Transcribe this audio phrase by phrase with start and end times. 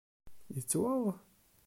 [0.55, 1.03] Yettwaɣ?